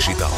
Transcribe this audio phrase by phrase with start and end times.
[0.00, 0.30] digital.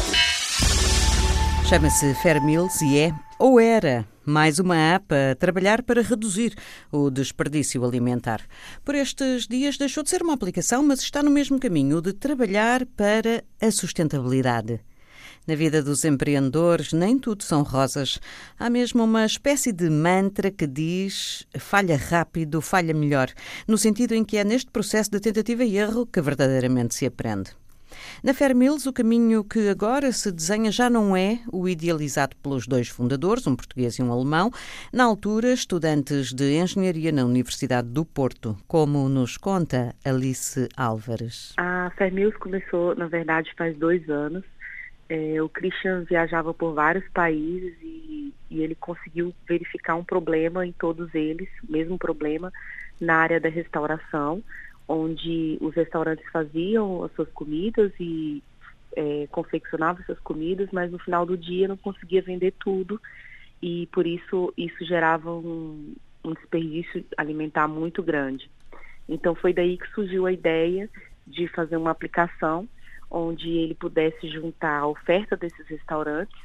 [1.69, 6.53] Chama-se Fairmills e é, ou era, mais uma app a trabalhar para reduzir
[6.91, 8.41] o desperdício alimentar.
[8.83, 12.85] Por estes dias deixou de ser uma aplicação, mas está no mesmo caminho de trabalhar
[12.85, 14.81] para a sustentabilidade.
[15.47, 18.19] Na vida dos empreendedores, nem tudo são rosas.
[18.59, 23.29] Há mesmo uma espécie de mantra que diz falha rápido, falha melhor,
[23.65, 27.62] no sentido em que é neste processo de tentativa e erro que verdadeiramente se aprende.
[28.21, 32.89] Na Fairmills, o caminho que agora se desenha já não é o idealizado pelos dois
[32.89, 34.51] fundadores, um português e um alemão,
[34.91, 41.53] na altura estudantes de engenharia na Universidade do Porto, como nos conta Alice Álvares.
[41.57, 44.43] A Fairmills começou, na verdade, faz dois anos.
[45.09, 50.71] É, o Christian viajava por vários países e, e ele conseguiu verificar um problema em
[50.71, 52.51] todos eles, o mesmo problema
[52.99, 54.43] na área da restauração
[54.87, 58.43] onde os restaurantes faziam as suas comidas e
[58.95, 63.01] é, confeccionavam essas comidas, mas no final do dia não conseguia vender tudo
[63.61, 68.49] e por isso isso gerava um, um desperdício alimentar muito grande.
[69.07, 70.89] Então foi daí que surgiu a ideia
[71.25, 72.67] de fazer uma aplicação
[73.09, 76.37] onde ele pudesse juntar a oferta desses restaurantes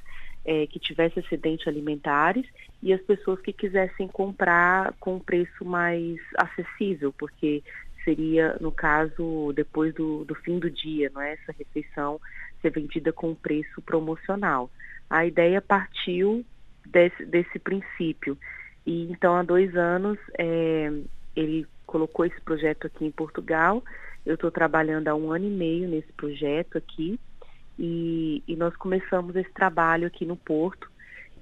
[0.45, 2.47] é, que tivesse excedente alimentares
[2.83, 7.62] e as pessoas que quisessem comprar com um preço mais acessível, porque
[8.09, 11.34] seria, no caso, depois do, do fim do dia, não é?
[11.34, 12.19] Essa refeição
[12.62, 14.70] ser vendida com preço promocional.
[15.11, 16.42] A ideia partiu
[16.86, 18.39] desse, desse princípio.
[18.86, 20.91] E então, há dois anos, é,
[21.36, 23.84] ele colocou esse projeto aqui em Portugal.
[24.25, 27.20] Eu estou trabalhando há um ano e meio nesse projeto aqui.
[27.79, 30.91] E, e nós começamos esse trabalho aqui no Porto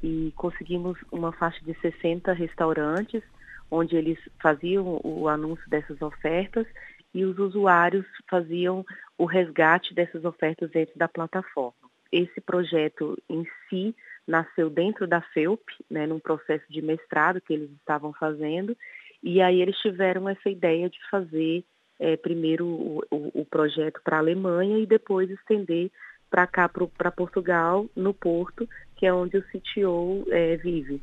[0.03, 3.23] e conseguimos uma faixa de 60 restaurantes
[3.71, 6.67] onde eles faziam o anúncio dessas ofertas
[7.15, 8.85] e os usuários faziam
[9.17, 11.73] o resgate dessas ofertas dentro da plataforma.
[12.13, 13.95] Esse projeto em si
[14.27, 18.77] nasceu dentro da FEUP, né, num processo de mestrado que eles estavam fazendo,
[19.23, 21.65] e aí eles tiveram essa ideia de fazer
[21.99, 25.91] é, primeiro o, o, o projeto para a Alemanha e depois estender
[26.31, 31.01] para cá, para Portugal, no Porto, que é onde o CTO é, vive.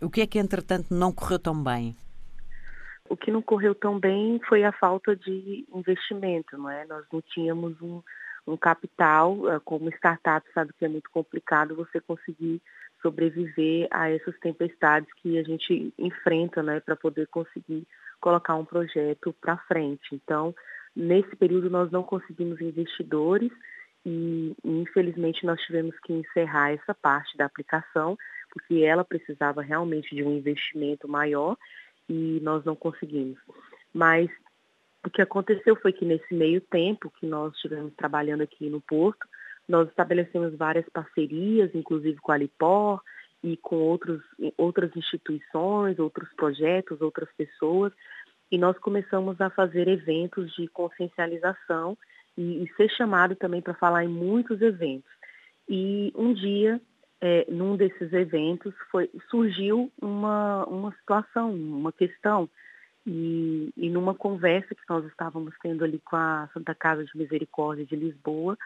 [0.00, 1.96] O que é que, entretanto, não correu tão bem?
[3.08, 6.84] O que não correu tão bem foi a falta de investimento, não é?
[6.86, 8.02] Nós não tínhamos um,
[8.46, 12.62] um capital, eh, como startup, sabe que é muito complicado você conseguir
[13.02, 17.86] sobreviver a essas tempestades que a gente enfrenta, né, para poder conseguir
[18.20, 20.14] colocar um projeto para frente.
[20.14, 20.54] Então,
[20.94, 23.52] nesse período nós não conseguimos investidores
[24.04, 28.16] e, infelizmente nós tivemos que encerrar essa parte da aplicação,
[28.50, 31.56] porque ela precisava realmente de um investimento maior
[32.08, 33.38] e nós não conseguimos.
[33.92, 34.30] Mas
[35.04, 39.26] o que aconteceu foi que nesse meio tempo que nós estivemos trabalhando aqui no Porto,
[39.68, 43.00] nós estabelecemos várias parcerias, inclusive com a Lipor
[43.42, 44.22] e com outros,
[44.56, 47.92] outras instituições, outros projetos, outras pessoas,
[48.50, 51.98] e nós começamos a fazer eventos de consciencialização
[52.36, 55.10] e, e ser chamado também para falar em muitos eventos.
[55.68, 56.80] E um dia
[57.20, 62.48] é, num desses eventos foi, surgiu uma, uma situação, uma questão,
[63.06, 67.86] e, e numa conversa que nós estávamos tendo ali com a Santa Casa de Misericórdia
[67.86, 68.58] de Lisboa,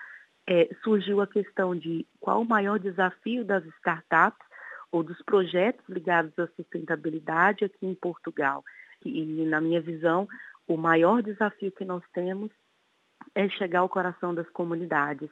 [0.47, 4.45] é, surgiu a questão de qual o maior desafio das startups
[4.91, 8.65] ou dos projetos ligados à sustentabilidade aqui em Portugal.
[9.05, 10.29] E, na minha visão,
[10.67, 12.51] o maior desafio que nós temos
[13.35, 15.31] é chegar ao coração das comunidades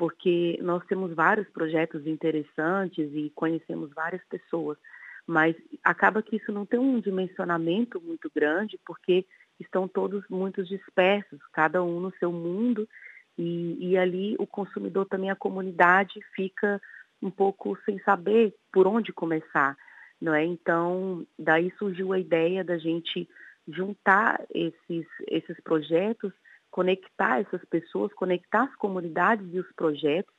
[0.00, 4.78] porque nós temos vários projetos interessantes e conhecemos várias pessoas,
[5.26, 9.26] mas acaba que isso não tem um dimensionamento muito grande, porque
[9.60, 12.88] estão todos muito dispersos, cada um no seu mundo,
[13.36, 16.80] e, e ali o consumidor também, a comunidade, fica
[17.20, 19.76] um pouco sem saber por onde começar,
[20.18, 20.42] não é?
[20.42, 23.28] Então, daí surgiu a ideia da gente
[23.68, 26.32] juntar esses, esses projetos
[26.70, 30.32] conectar essas pessoas, conectar as comunidades e os projetos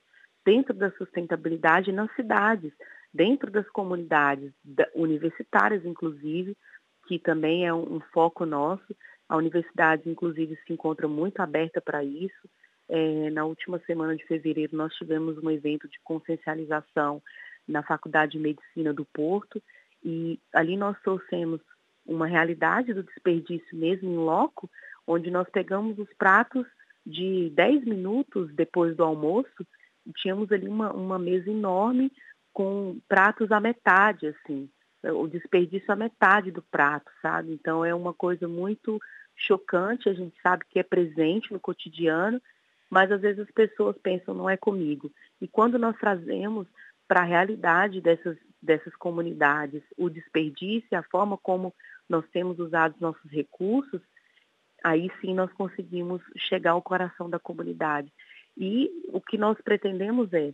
[0.46, 2.74] dentro da sustentabilidade nas cidades,
[3.14, 4.52] dentro das comunidades
[4.96, 6.58] universitárias, inclusive,
[7.08, 8.96] que também é um, foco nosso.
[9.28, 12.50] A universidade, inclusive, se encontra muito aberta para isso.
[12.90, 17.22] É, na última semana de fevereiro, nós tivemos um evento de consciencialização
[17.68, 19.62] na Faculdade de Medicina do Porto
[20.04, 21.62] e ali nós trouxemos
[22.06, 24.70] uma realidade do desperdício mesmo em loco,
[25.08, 26.66] onde nós pegamos os pratos
[27.06, 29.66] de 10 minutos depois do almoço,
[30.18, 32.12] tínhamos ali uma, uma mesa enorme
[32.54, 34.70] com pratos à metade, assim,
[35.04, 37.54] o desperdício à metade do prato, sabe?
[37.54, 39.00] Então é uma coisa muito
[39.36, 42.42] chocante, a gente sabe que é presente no cotidiano
[42.92, 45.10] mas às vezes as pessoas pensam, não é comigo.
[45.40, 46.68] E quando nós trazemos
[47.08, 51.74] para a realidade dessas, dessas comunidades o desperdício, a forma como
[52.10, 54.02] nós temos usado os nossos recursos,
[54.84, 58.12] aí sim nós conseguimos chegar ao coração da comunidade.
[58.58, 60.54] E o que nós pretendemos é,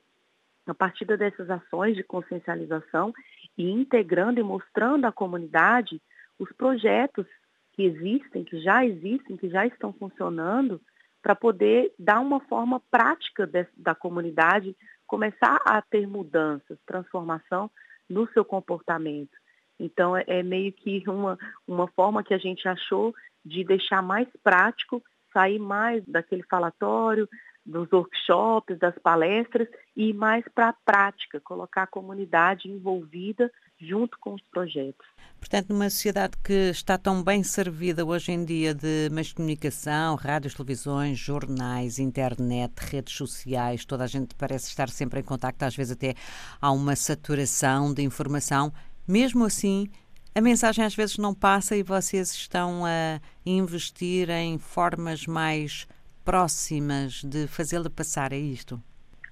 [0.66, 3.14] a partir dessas ações de consciencialização
[3.58, 6.02] e integrando e mostrando à comunidade
[6.38, 7.26] os projetos
[7.74, 10.82] que existem, que já existem, que já estão funcionando,
[11.22, 14.76] para poder dar uma forma prática de, da comunidade
[15.06, 17.72] começar a ter mudanças, transformação
[18.10, 19.36] no seu comportamento.
[19.80, 21.38] Então, é, é meio que uma,
[21.68, 23.14] uma forma que a gente achou
[23.46, 25.02] de deixar mais prático,
[25.34, 27.28] sair mais daquele falatório,
[27.68, 34.18] dos workshops, das palestras e ir mais para a prática, colocar a comunidade envolvida junto
[34.20, 35.06] com os projetos.
[35.38, 40.54] Portanto, numa sociedade que está tão bem servida hoje em dia de de comunicação, rádios,
[40.54, 45.92] televisões, jornais, internet, redes sociais, toda a gente parece estar sempre em contacto, às vezes
[45.92, 46.16] até
[46.62, 48.72] há uma saturação de informação.
[49.08, 49.88] Mesmo assim,
[50.36, 55.88] a mensagem às vezes não passa e vocês estão a investir em formas mais
[56.26, 58.82] próximas de fazê-la passar, é isto?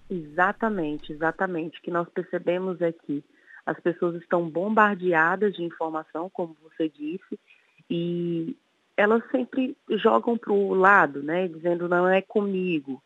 [0.10, 1.78] Exatamente, exatamente.
[1.78, 3.22] O que nós percebemos é que
[3.66, 7.38] as pessoas estão bombardeadas de informação, como você disse,
[7.90, 8.56] e
[8.96, 13.04] elas sempre jogam para o lado, né, dizendo não é comigo.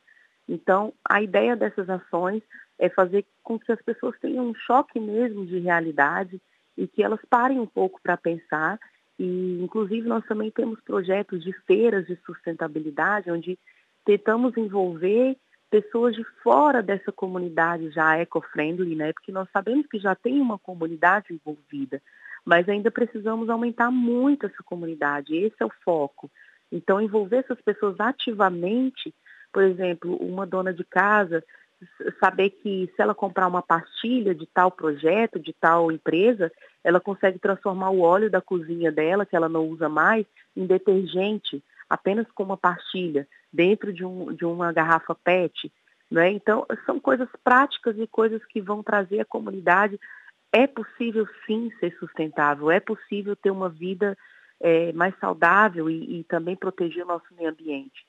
[0.47, 2.43] Então, a ideia dessas ações
[2.77, 6.39] é fazer com que as pessoas tenham um choque mesmo de realidade
[6.79, 8.79] e que elas parem um pouco para pensar.
[9.19, 13.59] E, inclusive, nós também temos projetos de feiras de sustentabilidade, onde
[14.05, 15.35] tentamos envolver
[15.69, 19.11] pessoas de fora dessa comunidade já eco-friendly, né?
[19.11, 22.01] Porque nós sabemos que já tem uma comunidade envolvida,
[22.45, 25.35] mas ainda precisamos aumentar muito essa comunidade.
[25.35, 26.31] Esse é o foco.
[26.71, 29.13] Então, envolver essas pessoas ativamente,
[29.51, 31.43] por exemplo, uma dona de casa
[32.19, 36.51] saber que se ela comprar uma pastilha de tal projeto, de tal empresa,
[36.83, 41.63] ela consegue transformar o óleo da cozinha dela, que ela não usa mais, em detergente,
[41.89, 45.71] apenas com uma pastilha dentro de, um, de uma garrafa PET.
[46.11, 46.31] Né?
[46.31, 49.99] Então, são coisas práticas e coisas que vão trazer a comunidade.
[50.51, 54.17] É possível sim ser sustentável, é possível ter uma vida
[54.59, 58.08] é, mais saudável e, e também proteger o nosso meio ambiente.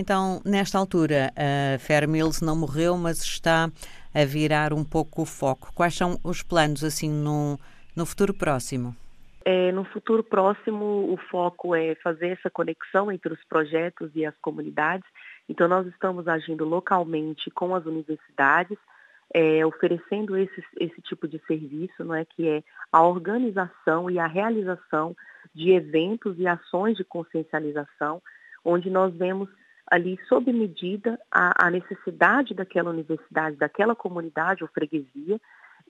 [0.00, 3.70] Então, nesta altura, a Fair Mills não morreu, mas está
[4.14, 5.70] a virar um pouco o foco.
[5.74, 7.58] Quais são os planos, assim, no,
[7.94, 8.96] no futuro próximo?
[9.44, 14.34] É, no futuro próximo, o foco é fazer essa conexão entre os projetos e as
[14.40, 15.06] comunidades.
[15.46, 18.78] Então, nós estamos agindo localmente com as universidades,
[19.34, 24.26] é, oferecendo esse, esse tipo de serviço, não é, que é a organização e a
[24.26, 25.14] realização
[25.54, 28.22] de eventos e ações de consciencialização,
[28.64, 29.50] onde nós vemos
[29.90, 35.40] ali sob medida a, a necessidade daquela universidade, daquela comunidade ou freguesia,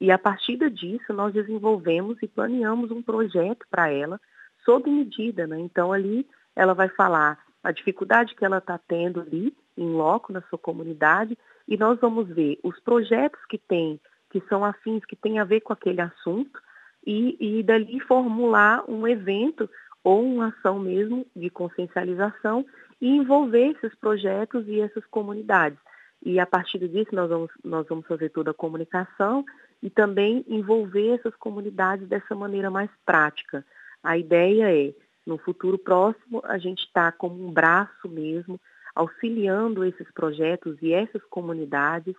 [0.00, 4.18] e a partir disso, nós desenvolvemos e planeamos um projeto para ela
[4.64, 5.46] sob medida.
[5.46, 5.60] Né?
[5.60, 6.26] Então, ali
[6.56, 11.36] ela vai falar a dificuldade que ela está tendo ali, em loco, na sua comunidade,
[11.68, 14.00] e nós vamos ver os projetos que tem,
[14.30, 16.58] que são afins, que têm a ver com aquele assunto,
[17.06, 19.68] e, e dali formular um evento
[20.02, 22.64] ou uma ação mesmo de consciencialização
[23.00, 25.78] e envolver esses projetos e essas comunidades.
[26.22, 29.44] E a partir disso nós vamos, nós vamos fazer toda a comunicação
[29.82, 33.64] e também envolver essas comunidades dessa maneira mais prática.
[34.02, 34.94] A ideia é,
[35.26, 38.60] no futuro próximo, a gente está como um braço mesmo,
[38.94, 42.14] auxiliando esses projetos e essas comunidades,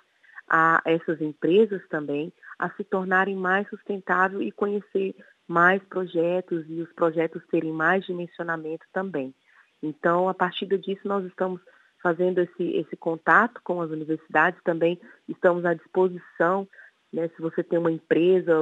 [0.47, 5.15] a essas empresas também, a se tornarem mais sustentáveis e conhecer
[5.47, 9.33] mais projetos e os projetos terem mais dimensionamento também.
[9.81, 11.61] Então, a partir disso, nós estamos
[12.01, 16.67] fazendo esse, esse contato com as universidades, também estamos à disposição
[17.11, 17.29] né?
[17.35, 18.53] Se você tem uma empresa,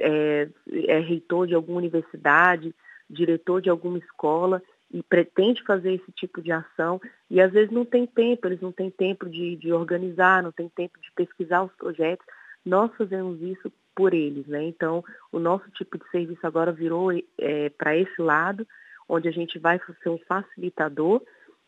[0.00, 0.48] é,
[0.86, 2.74] é reitor de alguma universidade,
[3.08, 7.84] diretor de alguma escola e pretende fazer esse tipo de ação e às vezes não
[7.84, 11.72] tem tempo, eles não têm tempo de, de organizar, não tem tempo de pesquisar os
[11.74, 12.24] projetos,
[12.64, 14.62] nós fazemos isso por eles, né?
[14.64, 18.66] Então, o nosso tipo de serviço agora virou é, para esse lado,
[19.08, 21.22] onde a gente vai ser um facilitador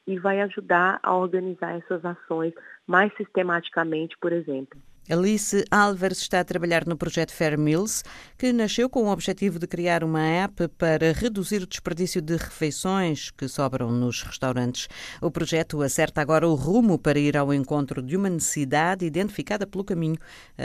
[0.07, 2.55] e vai ajudar a organizar essas ações
[2.87, 4.81] mais sistematicamente, por exemplo.
[5.11, 8.05] Alice Álvares está a trabalhar no projeto Fair Mills,
[8.37, 13.31] que nasceu com o objetivo de criar uma app para reduzir o desperdício de refeições
[13.31, 14.87] que sobram nos restaurantes.
[15.23, 19.83] O projeto acerta agora o rumo para ir ao encontro de uma necessidade identificada pelo
[19.83, 20.19] caminho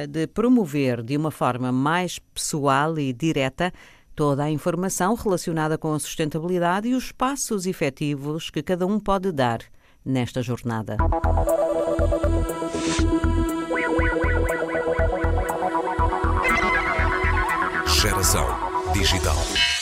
[0.09, 3.71] de promover de uma forma mais pessoal e direta
[4.15, 9.31] toda a informação relacionada com a sustentabilidade e os passos efetivos que cada um pode
[9.31, 9.59] dar
[10.05, 10.97] nesta jornada.
[17.87, 18.45] Geração
[18.93, 19.72] Digital.